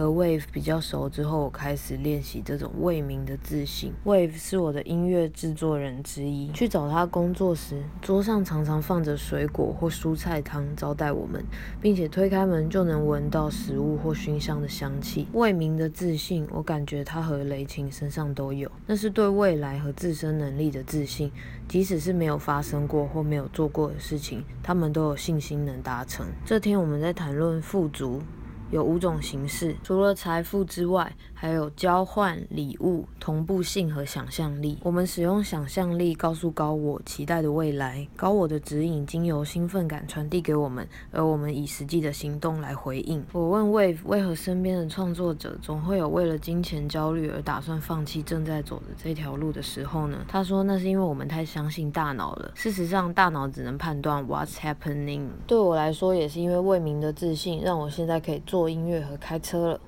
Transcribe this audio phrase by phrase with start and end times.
[0.00, 3.92] 和 Wave 比较熟之后，我开始练习这种未明的自信。
[4.06, 11.44] Wave 是我的音乐制作人之一，去找他工作时，桌上常常放着水果或蔬菜汤招待我们，
[11.82, 15.28] 并且推开门就能闻到食物或熏香的香气。
[15.34, 21.30] 未明的自信，我感觉他和雷琴身上都有，那是对未来和自身能力的自信，
[21.68, 26.26] 即使是没有发生过或没有做过的事情，他们都有信心能达成。
[26.46, 28.22] 这天我们在谈论富足。
[28.70, 34.78] 有五种形式，除了财富之外，还有交换礼物、同步性和想象力。
[34.82, 43.24] 我们使用想象力告诉高我期待的未来，高我的指引经由兴奋感传递给我们，而我们以实际的行动来回应。
[43.32, 50.18] 我问 Wave 为何身边的创作者总会有为了金钱焦虑而打算放弃正在走的这条路的时候呢？
[50.28, 52.52] 他说那是因为我们太相信大脑了。
[52.54, 55.26] 事实上，大脑只能判断 What's happening。
[55.48, 58.59] 对我来说，也是因为未明的自信，让我现在可以做。
[58.60, 59.78] 做音乐和开车了。